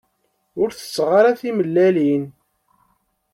Ur 0.61 0.69
tetteɣ 0.71 1.09
ara 1.19 1.39
timellalin. 1.39 2.23